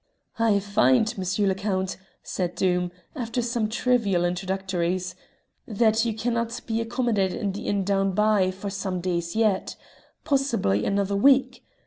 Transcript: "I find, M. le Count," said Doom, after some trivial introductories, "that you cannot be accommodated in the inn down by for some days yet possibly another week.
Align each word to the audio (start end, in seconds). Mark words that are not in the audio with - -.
"I 0.39 0.59
find, 0.59 1.13
M. 1.15 1.45
le 1.47 1.53
Count," 1.53 1.95
said 2.23 2.55
Doom, 2.55 2.91
after 3.15 3.39
some 3.43 3.69
trivial 3.69 4.23
introductories, 4.25 5.13
"that 5.67 6.05
you 6.05 6.15
cannot 6.15 6.59
be 6.65 6.81
accommodated 6.81 7.39
in 7.39 7.51
the 7.51 7.67
inn 7.67 7.83
down 7.83 8.13
by 8.13 8.49
for 8.49 8.71
some 8.71 8.99
days 8.99 9.35
yet 9.35 9.75
possibly 10.23 10.85
another 10.85 11.15
week. 11.15 11.63